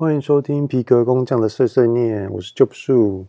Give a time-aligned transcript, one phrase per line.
[0.00, 3.26] 欢迎收听皮革工匠的碎碎念，我是 Job Su。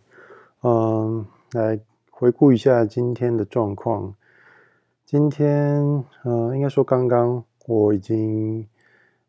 [0.62, 1.78] 嗯，来
[2.10, 4.14] 回顾一下今天的状况。
[5.04, 5.84] 今天，
[6.24, 8.66] 嗯，应该说刚刚我已经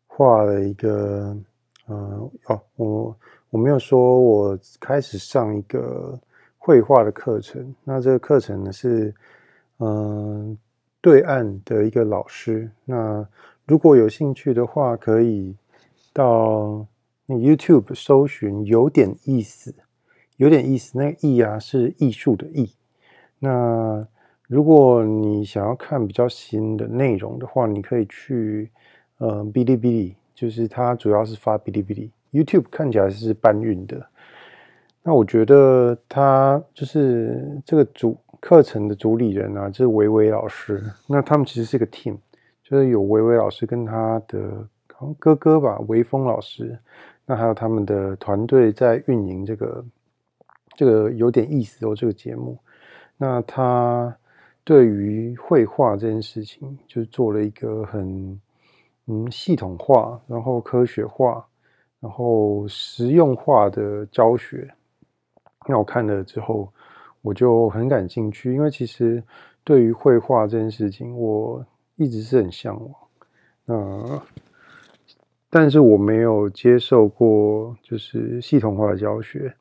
[0.06, 1.36] 画了一个，
[1.86, 3.14] 嗯，哦，我
[3.50, 6.18] 我没有说我开始上一个
[6.56, 7.74] 绘画的课程。
[7.84, 9.14] 那这个课程呢是，
[9.80, 10.56] 嗯，
[11.02, 12.70] 对岸的一个老师。
[12.86, 13.28] 那
[13.66, 15.54] 如果有兴趣的话，可以
[16.14, 16.86] 到
[17.26, 19.74] 那 YouTube 搜寻“有点意思”，
[20.36, 20.98] 有点意思。
[20.98, 22.70] 那个“艺”啊是艺术的“艺”。
[23.40, 24.06] 那
[24.46, 28.70] 如果你想要看比较新的内容的话，你可以去
[29.18, 32.10] 呃哔哩哔哩，就是它主要是发哔哩哔哩。
[32.32, 34.06] YouTube 看起来是搬运的。
[35.02, 40.82] 那我觉得他就是这个主课程的主理人啊，就是维维老师。
[41.06, 42.18] 那他们其实是一个 team。
[42.62, 44.66] 就是有维维老师跟他的
[45.18, 46.78] 哥哥吧，维峰老师，
[47.26, 49.84] 那还有他们的团队在运营这个
[50.76, 52.58] 这个有点意思哦，这个节目。
[53.16, 54.14] 那他
[54.62, 58.40] 对于绘画这件事情，就做了一个很
[59.06, 61.46] 嗯系统化，然后科学化，
[62.00, 64.72] 然后实用化的教学。
[65.66, 66.72] 那我看了之后，
[67.22, 69.22] 我就很感兴趣，因为其实
[69.62, 71.64] 对于绘画这件事情，我。
[71.96, 72.92] 一直是很向往，
[73.66, 74.22] 呃，
[75.56, 79.54] 但是我没有接受过就是系统化的教学，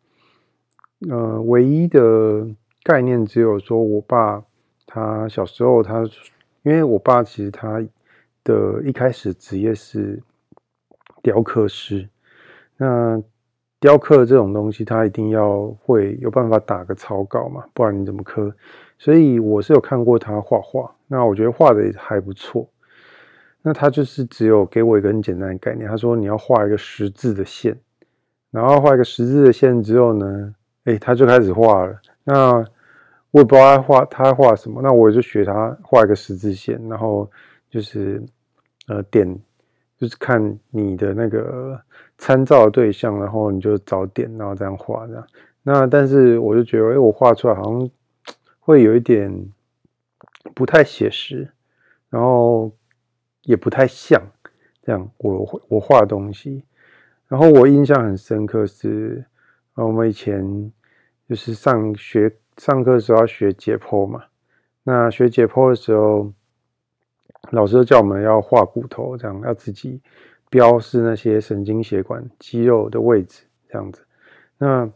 [1.07, 2.47] 呃，唯一的
[2.81, 4.43] 概念只有说我爸
[4.87, 6.03] 他小时候他，
[6.63, 7.79] 因为我爸其实他
[8.43, 10.19] 的一开始职业是
[11.21, 12.09] 雕刻师，
[12.77, 13.21] 那
[13.79, 18.51] 雕刻这种东西他一定要会有办法打个草稿嘛，不然你怎么刻？
[18.97, 20.95] 所以我是有看过他画画。
[21.05, 22.67] 那我觉得画的还不错。
[23.63, 27.75] 那他就是只有给我一个很简单的概念，他说你要画一个十字的线，
[28.51, 31.97] 然后画一个十字的线之后呢，哎，他就开始画了。
[32.23, 32.53] 那
[33.31, 37.29] 我也不知道他画他画什么，那我就学他画一个十字线，然后
[37.69, 38.21] 就是
[38.87, 39.27] 呃点，
[39.97, 41.79] 就是看你的那个
[42.17, 45.27] 参照的对象，然后你就找点，然后这样画这样。
[45.63, 47.89] 那但是我就觉得，哎，我画出来好像
[48.59, 49.49] 会有一点。
[50.53, 51.49] 不太写实，
[52.09, 52.69] 然后
[53.43, 54.21] 也不太像
[54.81, 56.63] 这样我我画的东西。
[57.27, 59.23] 然后我印象很深刻是，
[59.75, 60.71] 我们以前
[61.29, 64.23] 就是上学上课的时候要学解剖嘛。
[64.83, 66.31] 那学解剖的时候，
[67.51, 70.01] 老师就叫我们要画骨头，这样要自己
[70.49, 74.05] 标示那些神经血管、肌肉的位置，这样子。
[74.57, 74.89] 那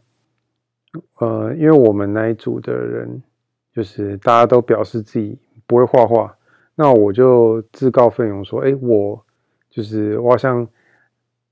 [1.18, 3.22] 呃，因为我们那一组的人。
[3.70, 6.36] 就是大家都表示自己不会画画，
[6.80, 9.20] 那我就自告奋勇说：“哎，我
[9.68, 10.64] 就是我好像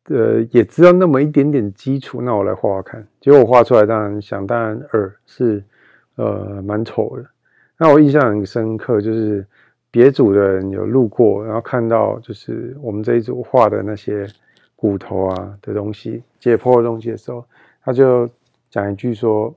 [0.05, 5.65] 呃也知道那么一点点基础，那我来画画看。”结果我画出来，当然想当然二是
[6.15, 7.27] 呃蛮丑的。
[7.77, 9.45] 那我印象很深刻，就是
[9.91, 14.29] 别组的人有路过，然后看到就是我们这一组画的那些
[14.77, 17.45] 骨头啊的东西、解剖的东西的时候，
[17.85, 18.31] 他就
[18.71, 19.53] 讲一句说。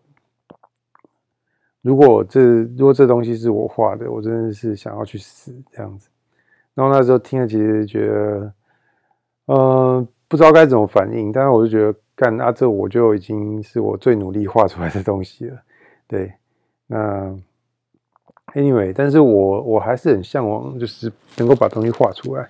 [1.81, 2.41] 如果这
[2.77, 6.09] 如果这东西是我画的，我真的是想要去死这样子。
[6.73, 8.53] 然后那时候听了，其实觉得，
[9.45, 11.31] 呃，不知道该怎么反应。
[11.31, 15.57] 但是我就觉得，干啊，这我就已经是我最努力画出来的东西了。
[16.07, 16.31] 对，
[16.87, 17.35] 那
[18.53, 22.49] anyway，但是我我还是很向往，就是能够把东西画出来。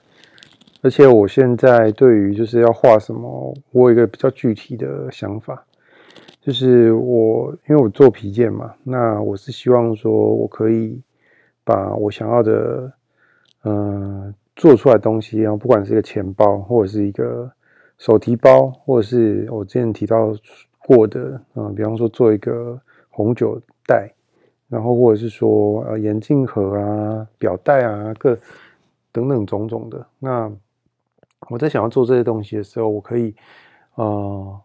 [0.81, 5.63] 而且我现在对于就是要画什么，我有一个比较具体的想法。
[6.49, 10.99] 就是我，因为我做皮件嘛，那我是希望说我可以
[11.63, 12.91] 把我想要的，
[13.65, 17.51] 嗯、做出来的东西，然后不管是一个钱包，或者是一个
[17.99, 20.33] 手提包，或者是我之前提到
[20.79, 22.81] 过的，嗯、比方说做一个
[23.11, 24.11] 红酒袋，
[24.67, 28.35] 然后或者是说呃眼镜盒啊、表带啊，各
[29.11, 30.03] 等等种种的。
[30.17, 30.51] 那
[31.51, 33.35] 我在想要做这些东西的时候，我可以，
[33.93, 34.59] 呃。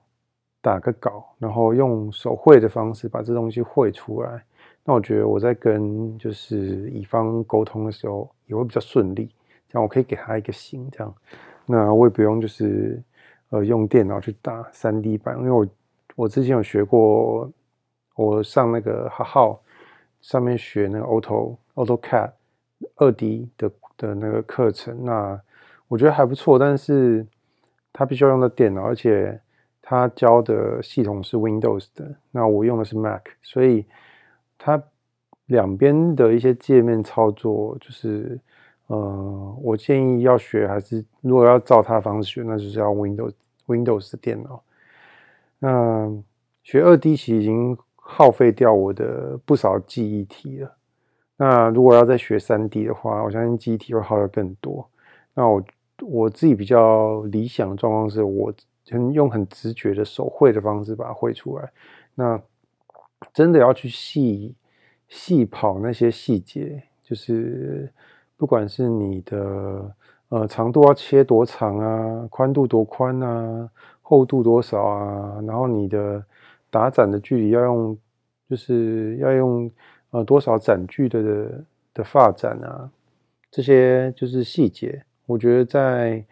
[0.65, 4.43] 打个稿，然后用手绘的方式把这东西绘出来。
[4.83, 9.29] 那我觉得我在跟就是乙方沟通的时候也会比较顺利，
[9.69, 11.15] 这样我可以给他一个型，这样，
[11.67, 12.99] 那我也不用就是
[13.51, 15.67] 呃用电脑去打 3D 版，因为我
[16.17, 17.53] 我之前有学过，
[18.17, 19.61] 我上那个哈号
[20.23, 22.31] 上面学那个 Auto AutoCAD
[22.97, 25.39] 二 D 的的那个课程，那
[25.89, 27.27] 我觉得还不错，但是
[27.93, 29.39] 它必须要用到电脑，而且。
[29.87, 33.85] 他教的系统是 Windows 的，那我用的是 Mac，所以
[34.57, 34.83] 它
[35.45, 38.41] 两边的一些界面操作，就是
[38.87, 43.35] 呃，我建议要学还是如果要照他的方式学，那就是要 Windows
[43.67, 44.63] Windows 的电脑。
[45.59, 46.11] 那
[46.63, 50.75] 学二 D 其实已经耗费掉我的不少记忆体了。
[51.37, 54.89] 那如果要再学三 D 的话，我相信记忆体会耗得更多。
[55.35, 55.63] 那我
[56.01, 58.51] 我自己比较理想的状况是，我
[58.91, 61.73] 很用很直觉的手绘的方式把它绘出来。
[62.15, 62.41] 那
[63.33, 64.55] 真的要去细
[65.09, 67.91] 细跑那些细节，就是
[68.37, 69.95] 不管是你的
[70.29, 73.71] 呃长度要切多长啊，宽度多宽啊，
[74.03, 76.25] 厚度多少啊，然后你的
[76.71, 77.97] 打展的距离要用，
[78.51, 79.71] 就是要用
[80.11, 81.65] 呃多少展距的的
[81.95, 82.91] 的发展啊，
[83.51, 85.03] 这些就是细节。
[85.27, 86.23] 我觉得在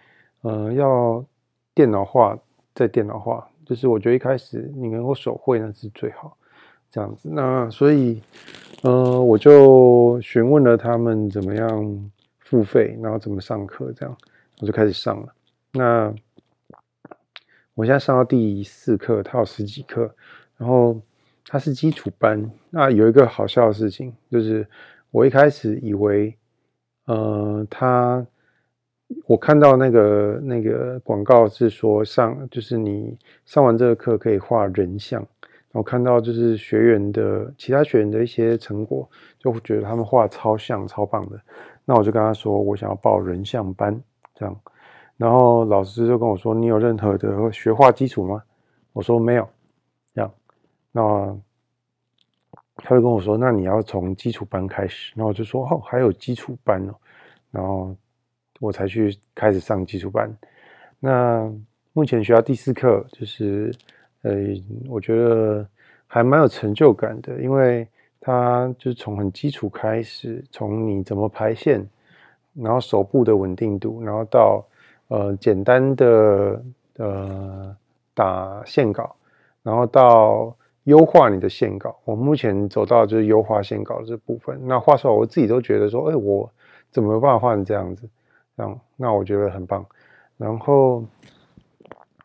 [0.43, 1.25] 呃要
[1.75, 2.39] 电脑化，
[2.75, 6.37] 在电脑化，就是我觉得一开始你能够手绘那是最好。
[6.91, 8.21] 这样子，那所以，
[8.83, 12.11] 呃，我就询问了他们怎么样
[12.41, 14.15] 付费，然后怎么上课，这样
[14.61, 15.35] 我就开始上了。
[15.73, 16.15] 那
[17.73, 20.15] 我现在上到第四课，它有十几课，
[20.59, 21.01] 然后
[21.47, 22.51] 它是基础班。
[22.69, 24.69] 那有一个好笑的事情，就是
[25.11, 26.37] 我一开始以为，
[27.07, 28.27] 呃，他
[29.27, 35.27] 我看到那个那个广告是说上，就是你上完这个课可以画人像。
[35.73, 41.41] 我看到就是学员的其他学员的一些成果，就会觉得他们画超像、超棒的。
[41.85, 43.99] 那我就跟他说，我想要报人像班，
[44.35, 44.55] 这样。
[45.17, 48.43] 然后老师就跟我说：“你有任何的学画基础吗？”
[48.93, 49.49] 我说：“没有。”
[50.15, 50.31] 这样，
[50.91, 51.39] 那
[52.77, 56.95] 他就跟我说：“那你要从基础班开始。”那我就说：“哦，还有基础班哦。”
[57.51, 57.97] 然后
[58.63, 60.31] 我才去开始上基础班。
[61.01, 61.53] 那
[61.93, 63.75] 目前学校第四课就是。
[64.25, 64.31] 呃，
[64.89, 65.67] 我觉得
[66.07, 67.85] 还蛮有成就感的，因为
[68.21, 71.85] 它就是从很基础开始，从你怎么排线，
[72.55, 74.65] 然后手部的稳定度，然后到
[75.09, 76.65] 呃简单的
[76.99, 77.77] 呃
[78.15, 79.17] 打线稿，
[79.65, 81.99] 然后到优化你的线稿。
[82.05, 84.57] 我目前走到就是优化线稿这部分。
[84.65, 86.49] 那画出来，我自己都觉得说，哎，我
[86.93, 88.09] 怎么有办法画成这样子？
[88.97, 89.87] 那我觉得很棒。
[90.37, 91.05] 然后。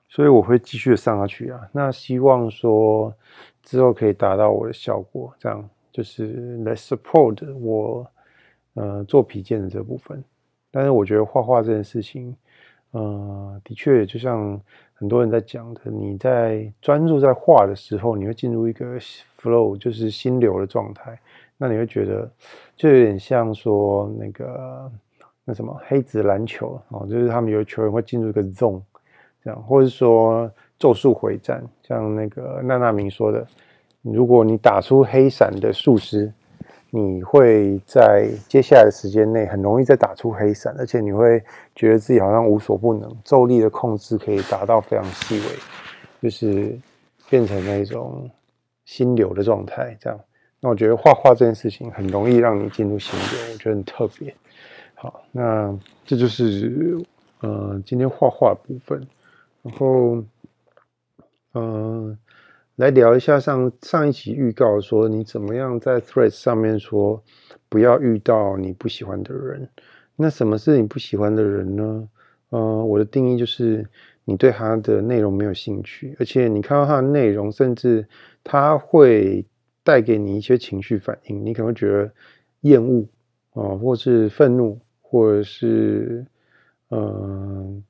[0.09, 3.13] 所以我会继续的上下去啊，那希望说
[3.61, 8.07] 之后可以达到我的效果，这样就是来 support 我
[8.73, 10.23] 呃做皮件的这部分。
[10.71, 12.35] 但是我觉得画画这件事情，
[12.91, 14.59] 呃，的确就像
[14.95, 18.97] 很多人在讲的，你在专注在画的时候，你会进入一个
[19.39, 21.19] flow，就是心流的状态。
[21.57, 22.31] 那你会觉得
[22.75, 24.91] 就有点像说那个
[25.49, 28.81] 那什么黑子篮球哦，就是他们有球员会进入一个 zone。
[29.41, 33.47] 这样，或者说咒术回战，像那个娜娜明说的，
[34.01, 36.29] 如果你打出黑闪的术师，
[36.89, 41.41] 你会在接下来的时间内很容易再打出黑闪，而且你会
[41.73, 45.45] 觉得自己好像无所不能，咒力的控制可以达到非常细微，
[46.21, 46.77] 就是
[47.29, 48.29] 变成那种
[48.83, 49.95] 心流的状态。
[49.97, 50.19] 这样，
[50.59, 54.35] 那我觉得画画这件事情很容易让你进入心流，我觉得很特别。
[54.99, 56.97] 好，那这就是
[57.41, 59.07] 呃今天画画部分。
[59.61, 60.23] 然后，
[61.53, 62.17] 嗯、
[62.77, 67.21] 来聊一下上上一期预告说你怎么样在 Threads 上面说
[67.69, 69.69] 不要遇到你不喜欢的人。
[70.15, 72.09] 那什么是你不喜欢的人呢？
[72.49, 73.87] 呃，我的定义就是
[74.25, 78.07] 你对他的内容没有兴趣，而且你看到他的内容，甚至
[78.43, 79.45] 他会
[79.83, 82.11] 带给你一些情绪反应，你可能会觉得
[82.61, 83.05] 厌恶
[83.53, 86.25] 啊、或是愤怒，或者是
[86.89, 87.83] 嗯。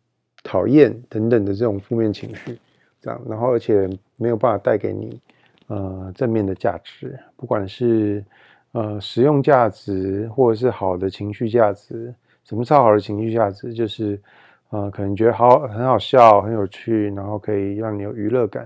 [0.43, 2.57] 讨厌等等的这种负面情绪，
[3.01, 5.19] 这样，然后而且没有办法带给你
[5.67, 8.24] 呃正面的价值，不管是
[8.71, 12.15] 呃实用价值或者是好的情绪价值。
[12.45, 13.74] 什么超好的情绪价值？
[13.74, 14.17] 就是
[14.69, 18.65] 呃可能觉得好很好笑、很有趣，然后可以让你有娱乐感。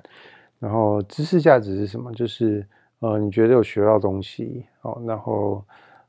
[0.59, 2.13] 然后知识价值是什么？
[2.13, 2.63] 就是
[2.99, 5.63] 呃你觉得有学到东西哦，然后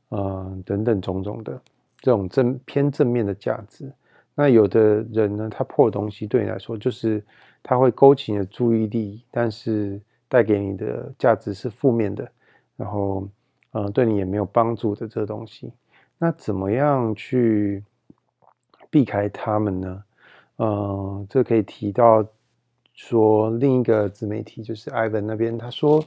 [0.09, 1.59] 呃等等种种的
[2.03, 3.89] 这种正偏正面的价值。
[4.35, 7.23] 那有的人呢，他破的东西对你来说，就是
[7.61, 12.29] 他会勾起你的注意力，但是带给你的价值是负面的，
[12.75, 13.25] 然后，
[13.71, 15.71] 呃，对你也没有帮助的这个东西。
[16.17, 17.83] 那怎么样去
[18.89, 20.03] 避开他们呢？
[20.57, 22.25] 呃，这可以提到
[22.93, 26.03] 说另一个自媒体，就是 Ivan 那边，他说，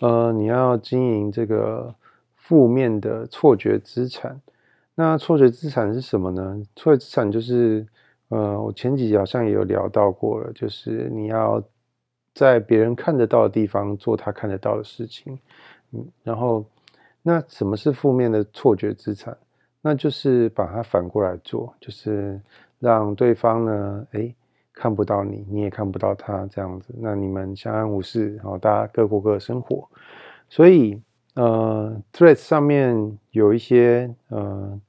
[0.00, 1.94] 呃，你要经营这个
[2.36, 4.40] 负面的错觉资产。
[4.96, 6.62] 那错觉资产是什么呢？
[6.76, 7.84] 错觉资产就是，
[8.28, 11.60] 呃，我前几集好像也有聊到过了，就是你要
[12.32, 15.36] 在别人看得到的地方做他看得到的事情，
[15.90, 16.64] 嗯，然后
[17.22, 19.36] 那什么是负面的错觉资产？
[19.82, 22.40] 那就是把它反过来做，就是
[22.78, 24.32] 让对方呢，诶，
[24.72, 29.88] 看不到你，你也看不到他，这样子，那你们相安无事，然后大家各过各的生活。
[30.48, 31.02] 所以，
[31.34, 34.80] 呃，Threads 上面有一些呃，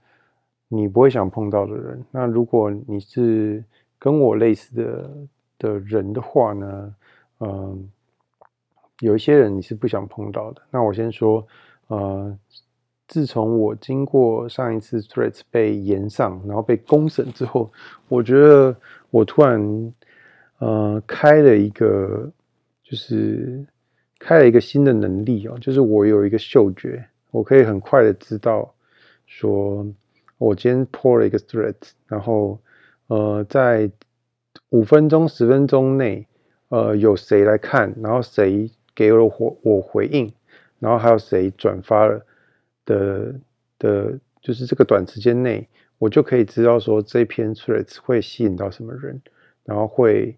[0.68, 2.04] 你不会想碰到的人。
[2.12, 3.64] 那如果你是
[4.00, 5.12] 跟我类似的
[5.58, 6.96] 的人的话呢，
[7.40, 7.90] 嗯、
[9.00, 10.62] 有一些人你是不想碰到的。
[10.72, 11.46] 那我先说，
[11.88, 12.38] 呃。
[13.08, 17.72] 自从我经过上一次 Threads 被延上，然后被公审之后，
[18.08, 18.76] 我觉得
[19.12, 19.94] 我突然
[20.58, 22.28] 呃开了一个，
[22.84, 23.64] 就是
[24.20, 28.74] 开了一个新的能力哦，就是我有一个嗅觉，我可以很快的知道
[29.26, 29.86] 说，
[30.38, 32.60] 我今天破了一个 Threads，然后
[33.08, 33.92] 呃在
[34.70, 36.28] 五分钟、十分钟内，
[36.70, 40.34] 呃有谁来看，然后谁给了我我回应，
[40.80, 42.26] 然后还有谁转发了。
[42.86, 43.34] 的
[43.80, 45.68] 的，就是这个短时间内，
[45.98, 49.20] 我就可以知道说这篇 threads 会吸引到什么人，
[49.64, 50.38] 然后会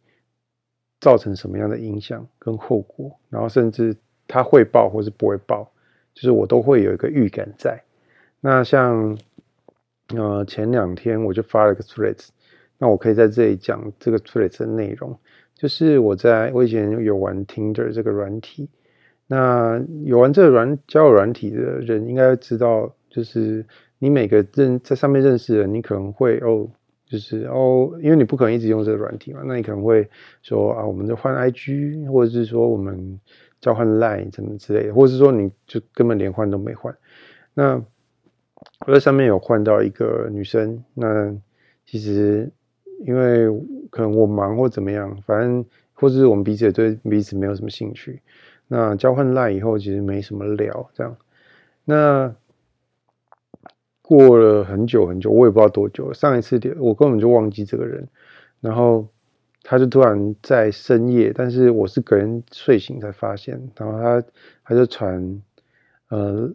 [1.00, 3.96] 造成什么样的影响跟后果，然后甚至
[4.28, 5.72] 它会爆或是不会爆，
[6.14, 7.82] 就是我都会有一个预感在。
[8.40, 9.18] 那像
[10.16, 12.28] 呃前两天我就发了个 threads，
[12.78, 15.18] 那我可以在这里讲这个 threads 的内容，
[15.56, 18.70] 就是我在我以前有玩 Tinder 这个软体。
[19.30, 23.66] 那有玩这个软交友软体的人应该知道，就是
[24.00, 26.70] 你每个认在上面认识的人，你可能会哦，
[27.10, 30.08] 就是哦，因为你不可能一直用这个软体嘛，那你可能会
[30.42, 33.20] 说啊，我们就换 IG，或者是说我们
[33.62, 36.96] 交换 Line 什么之类的，或者是说你就根本连换都没换。
[37.54, 37.82] 那
[38.86, 41.34] 我在上面有换到一个女生，那
[41.86, 42.52] 其实
[43.06, 43.48] 因为
[43.90, 48.22] 可能我忙或怎么样，反正或者是我们彼此也对彼此没有什么兴趣。
[48.68, 51.16] 那交换赖以后，其实没什么聊，这样。
[51.86, 52.36] 那
[54.08, 56.14] 过了很久很久，我也不知道多久。
[56.14, 58.08] 上一次点我根本就忘记这个人，
[58.62, 59.06] 然后
[59.64, 64.24] 他就突然在深夜，但是我是隔天睡醒才发现，然后他
[64.64, 65.42] 他就传
[66.10, 66.50] 呃，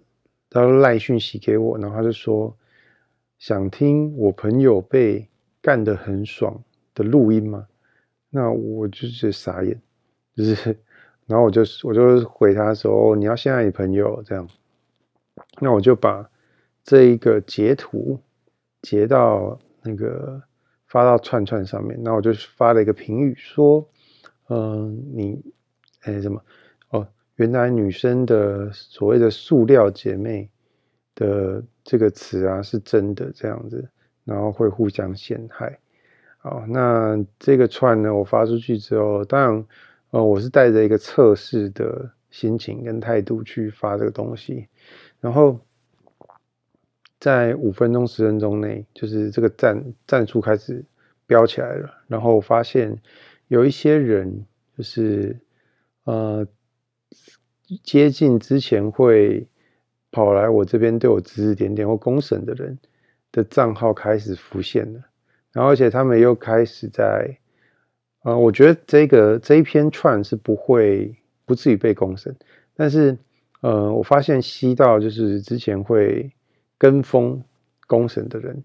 [0.49, 2.57] 他赖讯息给我，然后他就说
[3.39, 5.29] 想听我朋友被
[5.61, 6.63] 干得很爽
[6.95, 7.67] 的录音吗？
[8.31, 9.79] 那我就是傻眼，
[10.35, 10.77] 就是。
[11.25, 14.47] 然后我就我就回他说：“哦，你要先爱你朋友这样。”
[15.63, 16.29] 那我就把
[16.85, 18.19] 这一个截图
[18.83, 20.43] 截到那个
[20.87, 21.99] 发到串串上面。
[22.03, 23.89] 那我就发了一个评语说
[24.49, 25.43] ：“嗯、你
[26.03, 26.43] 哎什么
[26.91, 30.49] 哦，原来女生的所谓的塑料姐妹
[31.15, 33.89] 的这个词啊是真的这样子，
[34.25, 35.79] 然后会互相陷害。”
[36.39, 39.67] 好，那这个串呢，我发出去之后，当然。
[40.13, 44.69] 呃，我是带着一个测试的心情跟态度去发这个东西，
[45.23, 45.59] 然后
[47.23, 50.85] 在五分钟、十分钟内，就是这个战战术开始
[51.29, 52.03] 飙起来了。
[52.09, 53.01] 然后我发现
[53.47, 54.45] 有一些人，
[54.77, 55.39] 就是
[56.03, 56.45] 呃
[57.85, 59.47] 接近之前会
[60.11, 62.77] 跑来我这边对我指指点点或公审的人
[63.31, 65.01] 的账号开始浮现了，
[65.53, 67.39] 然后而且他们又开始在。
[68.25, 72.37] 啊、呃，我觉得这个这一篇串是不会不至于被公审，
[72.77, 73.19] 但是
[73.63, 76.33] 呃，我发现吸到就是之前会
[76.83, 77.41] 跟风
[77.87, 78.65] 公审的人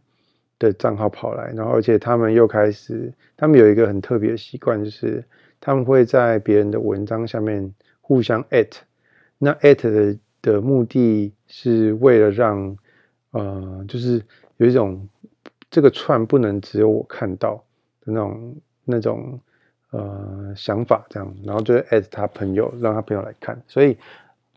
[0.58, 5.24] 的账号跑来，然后而且他们又开始，他们有一个很特别的习惯，就是
[5.62, 7.72] 他们会在别人的文章下面
[8.02, 8.72] 互相 at，
[9.38, 12.76] 那 at 的的目的是为了让
[13.30, 14.24] 呃，就是
[14.58, 15.08] 有一种
[15.70, 17.64] 这个串不能只有我看到
[18.02, 19.40] 的那种那种。
[19.92, 23.98] 呃，想法这样，然后就 at 他朋友，让他朋友来看，所以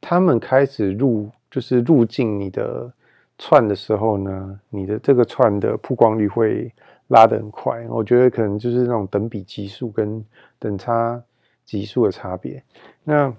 [0.01, 2.93] 他们开始入，就是入境你的
[3.41, 6.71] 串的时候呢，你的这个串的曝光率会
[7.09, 7.85] 拉得很快。
[7.89, 10.25] 我觉得可能就是那种等比级数跟
[10.59, 11.21] 等差
[11.65, 12.63] 级数的差别。
[13.03, 13.35] 那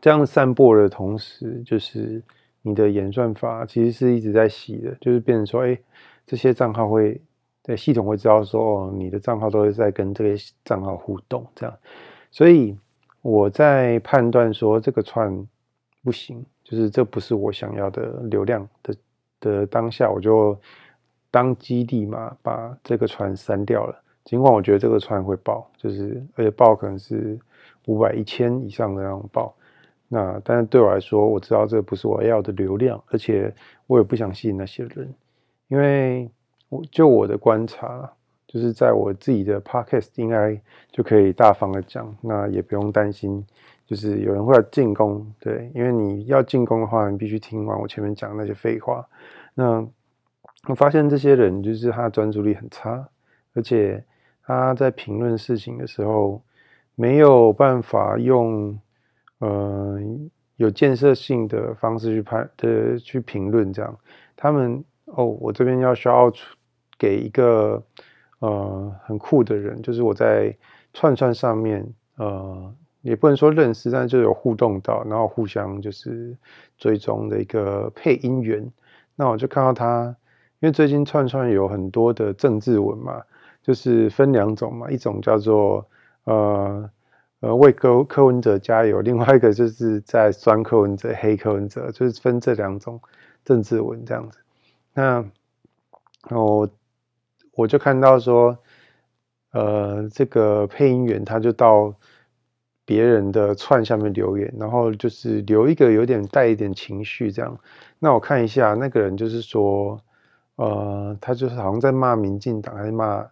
[0.00, 2.22] 这样散播的同时，就是
[2.62, 5.78] 你的演算法其实是一直在洗的，就是变成说，哎，
[6.26, 7.20] 这些账号会。
[7.64, 11.72] 对，系统会知道说，哦，你的账号都是在跟这些账号互动，这样，
[12.32, 12.76] 所以
[13.20, 15.46] 我在判断说这个串
[16.02, 18.94] 不行，就是这不是我想要的流量的
[19.40, 20.58] 的当下，我就
[21.30, 24.02] 当基地嘛把这个船删掉了。
[24.24, 27.38] 尽管我觉得这个船会爆，就是而且爆可能是
[27.86, 29.54] 五百、一千以上的那种爆，
[30.08, 33.54] 那但是对我来说，我知道这不是我要的流量，而且
[33.86, 35.12] 我也不想吸引那些人，
[35.68, 36.28] 因为
[36.68, 36.82] 我。
[36.90, 38.10] 就我的观察，
[38.46, 40.58] 就是在我自己的 podcast 应该
[40.90, 43.44] 就可以大方的讲，那也不用担心，
[43.92, 49.06] 就是有人会来进攻，对，因为你要进攻的话，你必须听完我前面讲那些废话。
[49.52, 49.86] 那
[50.66, 53.06] 我发现这些人就是他的专注力很差，
[53.52, 54.02] 而且
[54.46, 56.42] 他在评论事情的时候
[56.94, 58.74] 没有办法用
[59.40, 60.00] 呃
[60.56, 63.94] 有建设性的方式去判的去评论这样。
[64.34, 66.32] 他们哦，我这边要需要
[66.98, 67.82] 给一个
[68.38, 70.56] 呃很酷的人，就是我在
[70.94, 72.74] 串串上面呃。
[73.02, 76.36] 也不能说认识，但是就有互动到，然后互相就是
[76.78, 78.72] 追踪的一个配音员。
[79.16, 80.04] 那我就看到他，
[80.60, 83.20] 因为最近串串有很多的政治文嘛，
[83.60, 85.84] 就是分两种嘛，一种叫做
[86.24, 86.90] 呃
[87.40, 93.00] 呃为柯柯文哲加油，另外一个就是在酸柯文哲、黑柯文哲，就是分这两种
[93.44, 94.38] 政治文这样子。
[94.94, 95.24] 那
[96.30, 96.68] 我
[97.54, 98.56] 我就看到说，
[99.50, 101.92] 呃，这个配音员他就到。
[102.92, 107.58] 别人的串下面留言，然后就是留一个有点带一点情绪这样。
[107.98, 109.98] 那我看一下，那个人就是说，
[110.56, 113.26] 呃，他就是好像在骂民进党，还是骂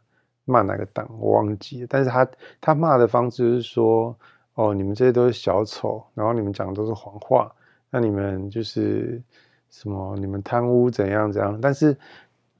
[0.47, 1.87] 骂哪个党，我忘记了。
[1.91, 2.27] 但是他
[2.59, 4.17] 他骂的方式是说，
[4.55, 7.55] 哦，你们这些都是小丑，然后你们讲的都是谎话，
[7.91, 9.21] 那你们就是
[9.69, 11.59] 什么，你们贪污怎样怎样。
[11.61, 11.95] 但是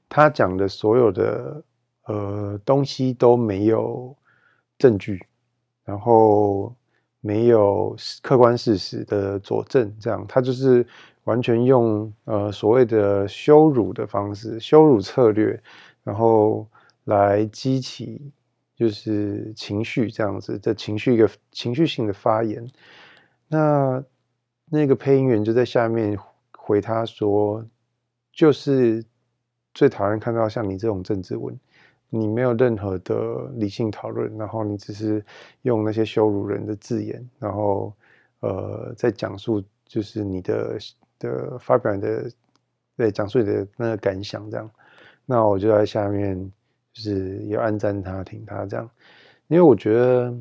[0.07, 1.63] 他讲的所有的
[2.05, 4.15] 呃东西都没有
[4.77, 5.25] 证据，
[5.83, 6.71] 然后。
[7.21, 10.85] 没有客观事实的佐证，这样他就是
[11.23, 15.61] 完全用呃所谓的羞辱的方式、羞辱策略，
[16.03, 16.67] 然后
[17.03, 18.31] 来激起
[18.75, 22.67] 就是情绪这样子的情绪一个情绪性的发言。
[23.47, 24.03] 那
[24.65, 26.17] 那个配音员就在下面
[26.57, 27.63] 回他说，
[28.33, 29.05] 就是
[29.73, 31.55] 最讨厌看到像你这种政治文。
[32.13, 35.23] 你没有任何的理性讨论，然后你只是
[35.61, 37.93] 用那些羞辱人的字眼，然后
[38.41, 40.77] 呃，在讲述就是你的
[41.17, 42.29] 的发表你的
[42.97, 44.69] 对讲述你的那个感想这样，
[45.25, 46.37] 那我就在下面
[46.91, 48.89] 就是也按赞他挺他这样，
[49.47, 50.35] 因为我觉得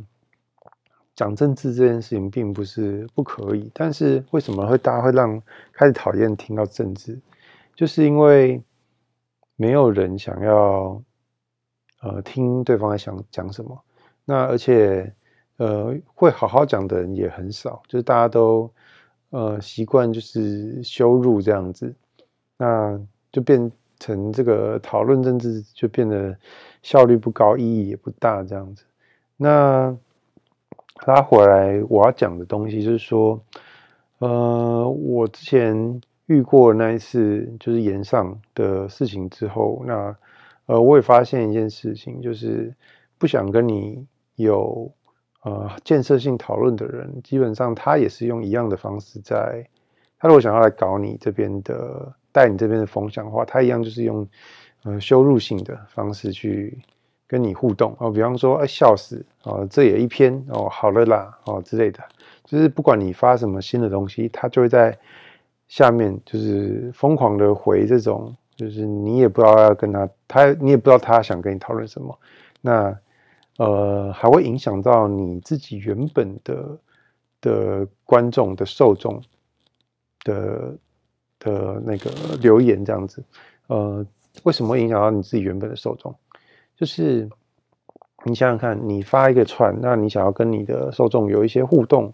[1.14, 5.40] 讲政治这件事情并不是不可以，但是为什么会大家会让
[5.72, 7.16] 开始讨厌听到政治，
[7.76, 8.60] 就是因为
[9.54, 11.00] 没有人想要。
[12.02, 13.78] 呃，听对方在想讲什么，
[14.24, 15.12] 那而且
[15.58, 18.70] 呃，会好好讲的人也很少，就是大家都
[19.28, 21.94] 呃习惯就是羞辱这样子，
[22.56, 22.98] 那
[23.30, 26.34] 就变成这个讨论政治就变得
[26.82, 28.82] 效率不高，意义也不大这样子。
[29.36, 29.94] 那
[31.04, 33.38] 拉回来我要讲的东西就是说，
[34.20, 40.16] 呃，我之前遇过那一次就是炎上的事情之后，那。
[40.70, 42.72] 呃，我也发现一件事情，就是
[43.18, 44.06] 不想跟你
[44.36, 44.88] 有
[45.42, 49.66] 呃建设性讨论的人，基本上他也是用一样的方式在。
[50.16, 54.24] 他如果想要来搞你这边的，带你这边的风向的话，他一样就是用
[54.84, 56.78] 呃羞辱性的方式去
[57.26, 58.08] 跟你互动哦。
[58.08, 61.98] 比方说，哎，笑死哦，这也一篇哦，好了啦哦之类的，
[62.44, 64.96] 就是不管你发什么新的东西，他就会在
[65.66, 68.36] 下面就是疯狂的回这种。
[68.60, 72.18] 就是你也不知道要跟他，他你也不知道他想跟你讨论什么，
[72.60, 72.94] 那
[73.56, 76.78] 呃还会影响到你自己原本的
[77.40, 79.22] 的观众的受众
[80.24, 80.76] 的
[81.38, 82.10] 的那个
[82.42, 83.24] 留言这样子，
[83.68, 84.04] 呃
[84.42, 86.14] 为什么会影响到你自己原本的受众？
[86.76, 87.26] 就是
[88.26, 92.12] 你想想看，你发一个串，那你想要跟你的受众有一些互动，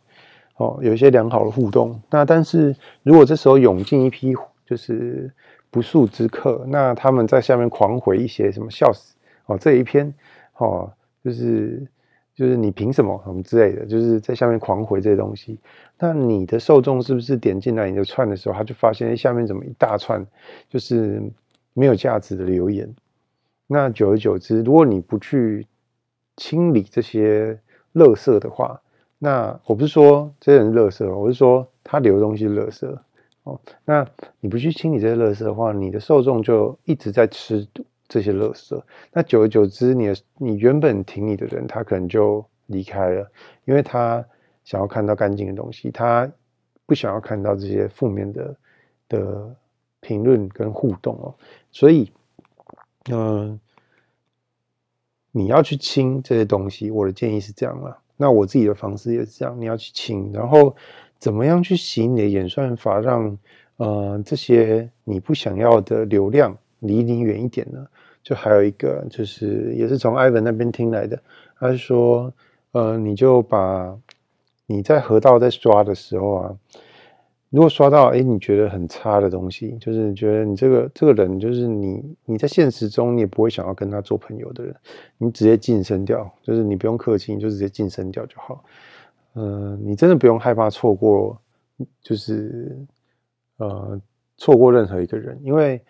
[0.59, 4.33] 哦，有一些良好的互动，那但是如果这时候涌进一批
[4.65, 5.29] 就是。
[5.77, 10.11] 不速之客，那他们在下面狂回一些什么笑死哦，这一篇
[10.57, 10.91] 哦，
[11.23, 11.87] 就是
[12.35, 15.59] 就是你凭什么什么之类的，就是在下面狂回这些东西。
[15.99, 20.27] 那你的受众是不是点进来你的串的时候，他就发现下面怎么一大串
[20.71, 21.23] 就是
[21.75, 22.89] 没有价值的留言？
[23.67, 25.67] 那久而久之，如果你不去
[26.39, 27.61] 清理这些
[27.93, 28.81] 垃圾的话，
[29.19, 32.99] 那我不是说这些人垃圾，我是说他留的东西是垃圾。
[33.47, 34.05] 哦，那
[34.41, 37.69] 你不去清理这些垃圾的话，你的受众就一直在吃
[38.09, 38.83] 这些垃圾。
[39.13, 43.31] 那久而久之，你的你原本挺你的人，他可能就离开了，
[43.65, 44.27] 因为他
[44.65, 46.29] 想要看到干净的东西，他
[46.87, 48.57] 不想要看到这些负面的
[49.09, 49.55] 的
[50.01, 51.33] 评论跟互动哦。
[51.71, 52.11] 所以，
[53.13, 53.61] 嗯、
[55.31, 57.97] 你要去清这些东西，我的建议是这样啦。
[58.17, 60.75] 那我自己的方式也是这样，你要去清，然后。
[61.19, 63.39] 怎么样去洗你的演算法，让
[63.77, 67.87] 呃这些你不想要的流量离你远一点呢？
[68.23, 71.17] 就还有一个，就是也是从艾文那边听来的，
[71.61, 72.33] 他是说，
[72.73, 73.97] 呃，你就把
[74.67, 76.57] 你在河道在刷的时候啊，
[77.51, 84.75] 如果刷到哎，你觉得很差的东西，就是你觉得你这个这个人，就是你你在现实中你也不会想要跟他做朋友的人，
[85.19, 88.65] 你直接晋升掉，就是你不用客气，你就直接晋升掉就好。
[89.37, 91.41] 嗯、呃，你真的不用害怕错过，
[92.03, 92.77] 就是
[93.59, 94.01] 呃
[94.37, 95.81] 错过任何一个人，因为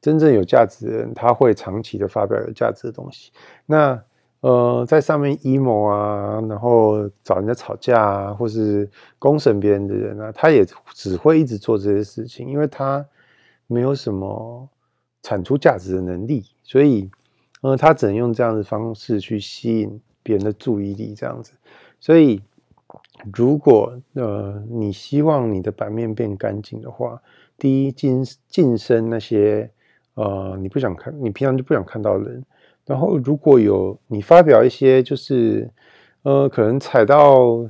[0.00, 3.32] 真正有价值的人，他会长期的发表有价值的东西。
[3.66, 4.02] 那
[4.40, 13.06] 呃，在上面 emo 啊，然后找人家吵架啊，或是公审别人的人啊，他也只会一直做这些事情，因为他
[13.68, 14.68] 没有什么
[15.22, 17.08] 产出价值的能力，所以
[17.60, 21.52] 呃，他只能用这样的方式去吸引别人的注意力，这样子。
[22.00, 22.42] 所以，
[23.34, 27.22] 如果呃你希望你的版面变干净的话，
[27.58, 29.70] 第一，晋晋升那些
[30.14, 32.44] 呃你不想看，你平常就不想看到人。
[32.84, 35.70] 然后，如果有你发表一些就是，
[36.22, 37.64] 呃，可能踩到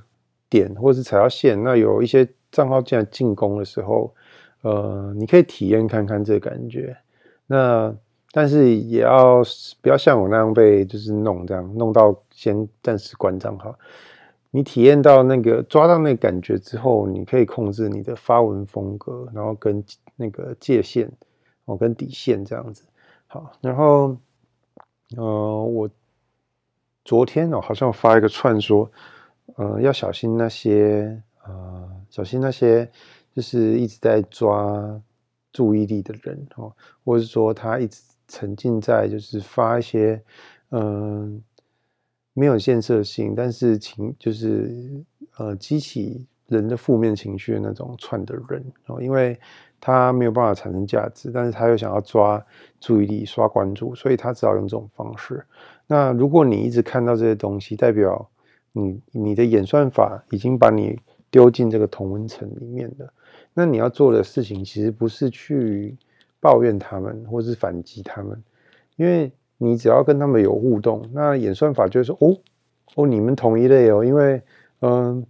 [0.48, 4.14] 点或是踩到线，那有一些账号进来进攻的时候，
[4.62, 6.96] 呃，你可以体验看看这感觉。
[7.46, 7.94] 那
[8.32, 9.42] 但是也要
[9.82, 13.78] 不要像我那样被就是弄这样弄到先暂时关账号。
[14.52, 19.82] 你体验到那个抓到那个感觉之后，你可以控制你的发文风格，然后跟
[20.14, 21.10] 那个界限
[21.64, 22.84] 哦跟底线这样子。
[23.26, 24.16] 好，然后。
[25.14, 25.90] 呃，我
[27.04, 28.90] 昨天哦，好像发一个串说，
[29.56, 32.90] 呃，要小心那些，呃，小心那些，
[33.34, 34.98] 就是一直在抓
[35.52, 36.72] 注意力的人哦，
[37.04, 40.18] 或者是说他一直沉浸在就是发一些，
[40.70, 41.42] 嗯、
[42.34, 45.04] 没有建设性，但是情就是
[45.36, 49.38] 呃激起人的负面情绪的那种串的人哦，因为。
[49.84, 52.40] 他没有办法产生价值，但是他又想要抓
[52.78, 55.44] 注意力、刷关注，所以他只好用这种方式。
[55.88, 58.30] 那如果你一直看到这些东西，代表
[58.70, 60.96] 你你的演算法已经把你
[61.32, 63.12] 丢进这个同温层里面了。
[63.52, 65.96] 那你要做的事情其实不是去
[66.38, 68.40] 抱怨他们，或是反击他们，
[68.94, 72.36] 因为你只要跟他们有互动，那演算法就会说：“哦
[72.96, 74.42] 哦，你们同一类哦。”因为
[74.80, 75.24] 嗯、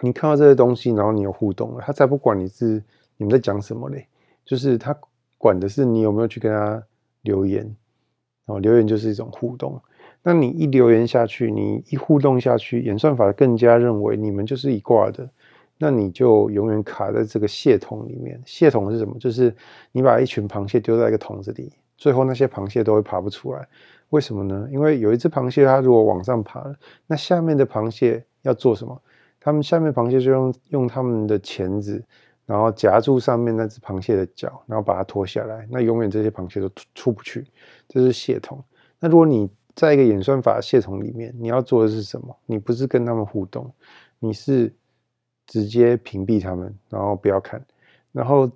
[0.00, 2.82] 你看到这些东西，然后你有互动了，他才不管你是。
[3.16, 4.08] 你们在讲什么嘞？
[4.44, 4.94] 就是他
[5.38, 6.82] 管的是你有没有去跟他
[7.22, 7.64] 留言，
[8.46, 9.80] 哦，留言就是一种互动。
[10.20, 15.30] 那你一留言下去，你一互动下去，演算法更加认为你们就是一挂的，
[15.78, 18.42] 那你就永远卡在这个蟹桶里面。
[18.44, 19.16] 蟹桶是什么？
[19.20, 19.54] 就是
[19.92, 21.72] 你把一群螃蟹丢在一个桶子里，
[22.04, 23.66] 最后那些螃蟹都会爬不出来。
[24.10, 24.68] 为什么呢？
[24.70, 29.00] 因为有一只螃蟹，它如果往上爬了，那下面的螃蟹要做什么？
[29.40, 32.04] 他们下面螃蟹就用用他们的钳子。
[32.44, 37.46] 然后夹住上面那只螃蟹的脚，然后把它拖下来，那永远这些螃蟹都出不去。
[37.88, 38.62] 这是蟹桶。
[39.00, 42.36] 那如果你在一个演算法蟹桶里面，你要做的是什么？
[42.44, 43.72] 你不是跟他们互动，
[44.18, 44.70] 你是
[45.46, 47.64] 直接屏蔽他们，然后不要看。
[48.12, 48.50] 然后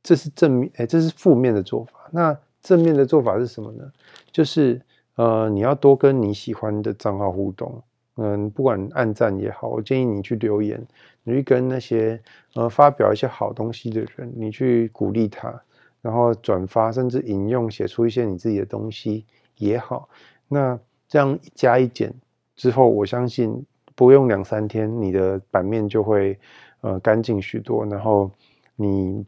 [0.00, 1.99] 这是正面，哎，这是负面的做法。
[2.10, 3.90] 那正面的做法是什么呢？
[4.30, 4.80] 就是
[5.16, 7.82] 呃，你要多跟你喜欢的账号互动。
[8.16, 10.84] 嗯，不管按赞也好，我建议你去留言，
[11.22, 12.20] 你去跟那些
[12.54, 15.62] 呃发表一些好东西的人，你去鼓励他，
[16.02, 19.24] 然后转发甚至引用，写出一些你自己的东西
[19.56, 20.08] 也好。
[20.48, 22.12] 那这样一加一减
[22.56, 26.38] 之后，我相信不用两三天，你的版面就会
[26.82, 27.86] 呃干净许多。
[27.86, 28.30] 然后
[28.76, 29.24] 你。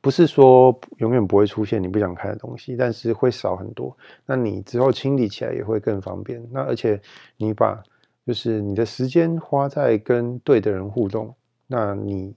[0.00, 3.96] 不是说永远不会出现你不想看的东西，但是会少很多。
[4.24, 6.42] 那你之后清理起来也会更方便。
[6.50, 7.00] 那而且
[7.36, 7.82] 你把
[8.26, 11.34] 就是你的时间花在跟对的人互动，
[11.66, 12.34] 那你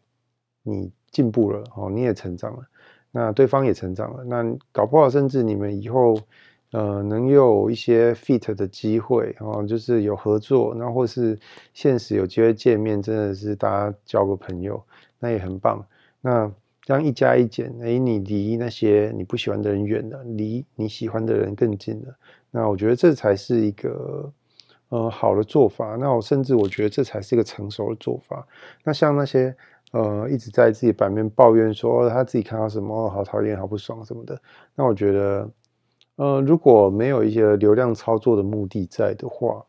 [0.64, 2.66] 你进步了哦，你也成长了，
[3.12, 4.24] 那对方也成长了。
[4.24, 6.18] 那搞不好甚至你们以后
[6.72, 11.38] 呃能有一些 fit 的机会哦，就是有合作，然后或是
[11.74, 14.84] 现实有机会见面，真的是大家交个朋友，
[15.20, 15.86] 那也很棒。
[16.22, 16.52] 那。
[16.86, 22.14] 这样一加一减，哎，你离那些你不喜欢的人远了，离你喜欢的人更近了。
[22.52, 24.30] 那我觉得这才是一个
[24.90, 25.96] 呃好的做法。
[25.96, 28.46] 那我甚至我觉得这才是一个成熟的做法。
[28.84, 29.56] 那像那些
[29.94, 34.42] 呃一直在自己版面抱怨说他自己看到什么好讨厌、好不爽什么的，
[34.76, 35.50] 那我觉得
[36.18, 39.64] 呃如果没有一些流量操作的目的在的话，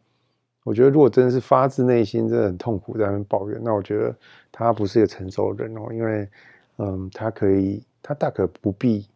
[0.64, 4.12] 我觉得如果真的是发自内心真的很痛苦在那边抱怨，那我觉得
[4.50, 6.28] 他不是一个成熟的人哦，因为。
[6.76, 9.08] 嗯，他可以，他大可不必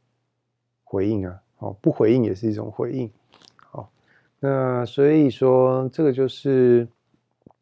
[0.85, 3.11] 回应啊，哦，不回应也是一种回应，
[3.57, 3.91] 好，
[4.39, 6.87] 那所以说这个就是，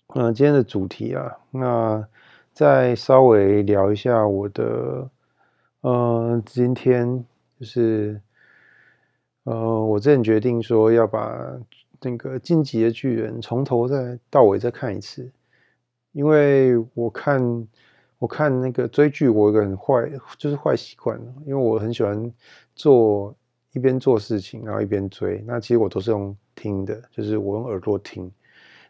[0.09, 2.07] 嗯，今天的主题啊，那
[2.53, 5.11] 再稍微聊一下我的，
[5.81, 7.25] 嗯，今天
[7.59, 8.21] 就是，
[9.45, 11.59] 呃，我之前决定说要把
[12.03, 15.33] 那个《进击的巨人》从头再到尾再看一次，
[16.13, 17.67] 因为我看。
[18.19, 22.33] 我看那个追剧，我有个很坏，就是坏习惯，因为我很喜欢
[22.75, 23.35] 做
[23.73, 25.45] 一边做事情，然后一边追。
[25.47, 28.31] 那其实我都是用听的，就是我用耳朵听。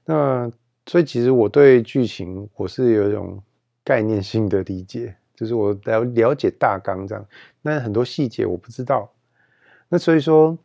[0.04, 0.50] 那
[0.86, 3.42] 所以其实我对剧情我是有一种
[3.82, 7.26] 概念性的理解，就是我了了解大纲这样。
[7.62, 9.10] 那很多细节我不知道。
[9.88, 10.56] 那所以说，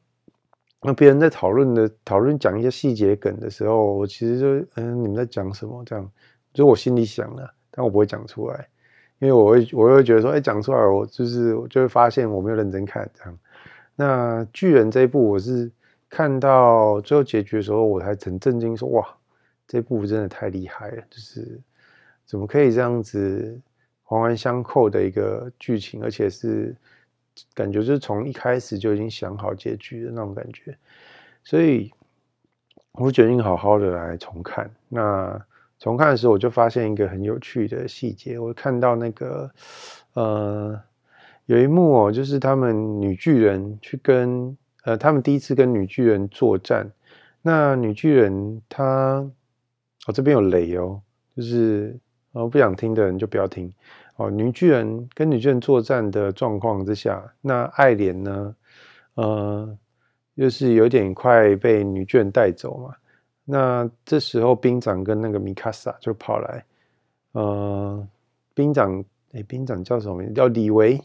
[0.83, 5.83] 那别人在讨论的讨论讲一些细节梗的时候，我其实就嗯，你们在讲什么？
[5.83, 6.11] 这样，
[6.53, 7.51] 就我心里想的。
[7.71, 8.67] 但我不会讲出来，
[9.19, 13.39] 因为我会我会觉得说，哎，讲出来我就是就会发现我没有认真看这样。
[13.95, 15.71] 那巨人这一部，我是
[16.09, 19.07] 看到最后结局的时候，我还很震惊，说哇，
[19.67, 21.61] 这部真的太厉害了，就是
[22.25, 23.57] 怎么可以这样子
[24.03, 26.75] 环环相扣的一个剧情，而且是
[27.53, 30.75] 感觉就是从一开始就已经想好结局的那种感觉，
[31.43, 31.89] 所以
[32.91, 35.41] 我决定好好的来重看那。
[35.81, 38.37] 重看的时候，我就发现一个很有趣的细节。
[38.37, 39.51] 我看到那个，
[40.13, 40.79] 呃，
[41.47, 46.87] 有一幕哦，就是他们女巨人去跟呃，他们第一次跟女巨人作战。
[47.41, 49.27] 那女巨人她，
[50.05, 51.01] 哦，这边有雷哦，
[51.35, 51.99] 就是
[52.33, 53.73] 哦，不想听的人就不要听
[54.17, 54.29] 哦。
[54.29, 58.55] 女巨人跟女巨人作战的状况之下，那爱莲呢，
[59.15, 59.77] 呃，
[60.37, 62.93] 就是有点快被女巨人带走嘛。
[63.43, 66.63] 那这时候兵长跟那个米卡萨就跑来，
[67.33, 68.07] 呃，
[68.53, 70.33] 兵长诶，兵长叫什么名字？
[70.33, 71.01] 叫李维，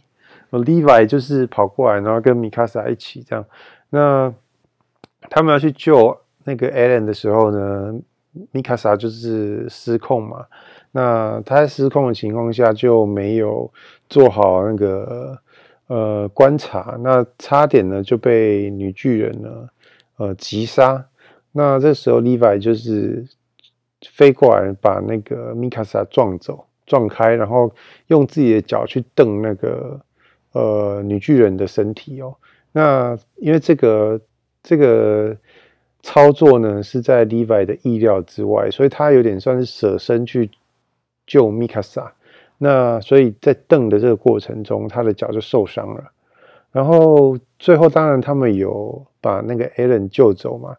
[0.50, 3.44] 呃，Levi 就是跑过来，然后跟米卡萨一起这样。
[3.88, 4.32] 那
[5.30, 7.94] 他们要去救那个艾伦的时候呢，
[8.52, 10.46] 米卡萨就是失控嘛。
[10.92, 13.70] 那他在失控的情况下就没有
[14.08, 15.38] 做好那个
[15.88, 19.68] 呃观察，那差点呢就被女巨人呢
[20.16, 21.04] 呃击杀。
[21.58, 23.24] 那这时候，Levi 就是
[24.10, 27.74] 飞过来，把那个米卡莎撞走、撞开，然后
[28.08, 29.98] 用自己的脚去蹬那个
[30.52, 32.36] 呃女巨人的身体哦。
[32.72, 34.20] 那因为这个
[34.62, 35.34] 这个
[36.02, 40.50] 操作呢是在 Levi 的意料之外，所以他有点算是舍身去
[41.26, 42.12] 救米卡莎。
[42.58, 46.12] 那所以在蹬的这个过程中，他的脚就受伤了。
[46.70, 50.76] 然后最后，当然他们有把那个 Allen 救走嘛。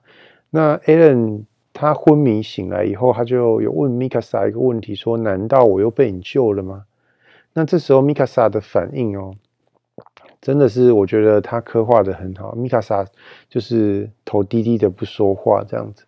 [0.50, 6.86] 那 Alan 他昏迷醒来以后，他就有问米卡莎一个问题，说：“难道我又被你救了吗？”
[7.54, 9.36] 那这时候米卡莎的反应哦，
[10.42, 12.54] 真的是我觉得他刻画得很好。
[12.56, 13.06] 米卡莎
[13.50, 16.06] 就是头低低的不说话这样子，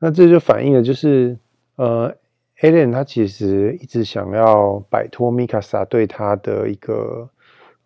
[0.00, 1.38] 那这就反映了就是
[1.76, 2.12] 呃
[2.60, 7.28] ，Alan 他其实一直想要摆脱米卡莎对他的一个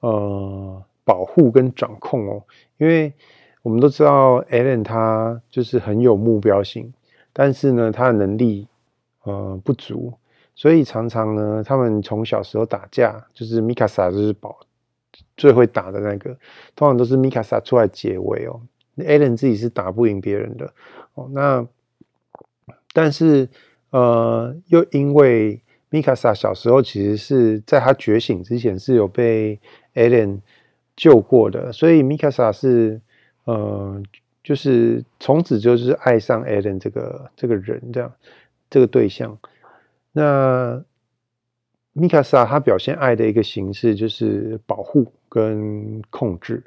[0.00, 2.42] 呃保护跟掌控哦，
[2.78, 3.12] 因为。
[3.64, 6.92] 我们都知道，Alan 他就是很有目标性，
[7.32, 8.68] 但是呢，他的能力
[9.22, 10.12] 呃不足，
[10.54, 14.54] 所以常常呢，他们从小时候打架，就是米卡莎就是保
[15.34, 16.36] 最会打的那个，
[16.76, 18.60] 通常都是米卡莎出来解围哦
[18.98, 20.70] ，Alan 自己是打不赢别人的
[21.14, 21.30] 哦。
[21.32, 21.66] 那
[22.92, 23.48] 但是
[23.88, 29.58] 呃，又因为米卡莎小时候其实是在他觉醒之前是有被
[29.94, 30.40] Alan
[30.94, 33.00] 救过的，所以米卡莎是。
[33.44, 34.02] 呃，
[34.42, 38.12] 就是从此就是爱上 Alan 这个这个人这样，
[38.68, 39.38] 这个对象。
[40.12, 40.82] 那
[41.92, 46.62] 米卡莎他表现爱的一个形式就是保护跟控制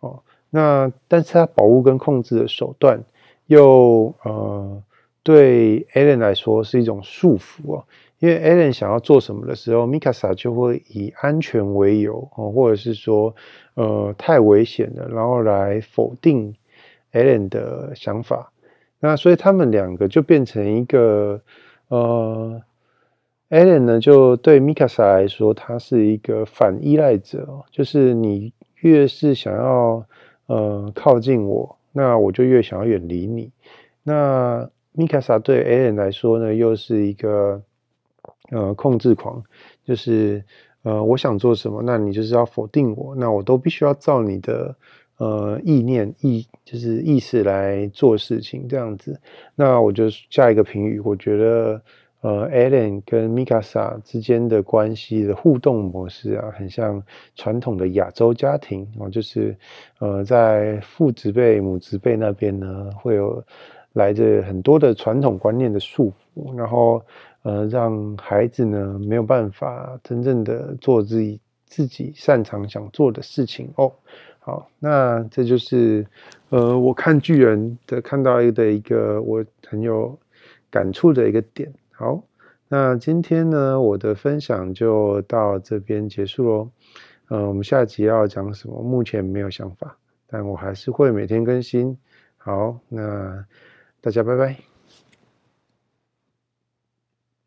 [0.00, 0.22] 哦。
[0.50, 3.02] 那但是他保护跟控制的手段
[3.46, 4.82] 又呃
[5.22, 7.84] 对 Alan 来说是一种束缚哦。
[8.18, 13.34] 因为 Alan 想要做什么的时候，米卡莎就会以安全为由哦，或者是说，
[13.74, 16.54] 呃，太危险了，然后来否定
[17.12, 18.52] Alan 的想法。
[19.00, 21.42] 那所以他们两个就变成一个，
[21.88, 22.62] 呃
[23.50, 30.06] ，Alan 呢就对米卡莎来说，他是一个反依赖者，就是你越是想要
[30.46, 33.50] 呃靠近我，那我就越想要远离你。
[34.02, 37.62] 那米卡莎对 Alan 来说呢，又是一个。
[38.50, 39.42] 呃，控制狂
[39.84, 40.44] 就是
[40.82, 44.72] 呃，我想做什么，那你就是要否定我，那我都必须要照你的
[45.16, 49.20] 呃意念意，就是意识来做事情这样子。
[49.56, 51.82] 那我就下一个评语，我觉得
[52.20, 57.02] 呃，Alan 跟米卡莎之间的关系的互动模式啊，很像
[57.34, 59.56] 传统的亚洲家庭哦，就是
[59.98, 63.42] 呃，在父职辈、母职辈那边呢，会有
[63.94, 67.02] 来自很多的传统观念的束缚，然后。
[67.46, 73.92] 呃，让孩子呢没有办法真正的做自己自己擅长想做的事情哦。
[74.40, 76.04] 好，那这就是
[76.48, 80.18] 呃，我看巨人的看到的一个我很有
[80.72, 81.72] 感触的一个点。
[81.92, 82.20] 好，
[82.66, 86.70] 那今天呢，我的分享就到这边结束喽。
[87.28, 88.82] 嗯，我们下集要讲什么？
[88.82, 91.96] 目前没有想法，但我还是会每天更新。
[92.38, 93.44] 好，那
[94.00, 94.75] 大家拜拜。